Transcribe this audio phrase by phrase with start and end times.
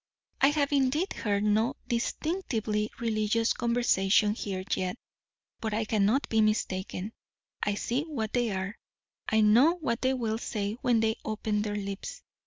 [0.41, 4.95] I have indeed heard no distinctively religious conversation here yet;
[5.59, 7.13] but I cannot be mistaken;
[7.61, 8.79] I see what they are;
[9.29, 12.23] I know what they will say when they open their lips.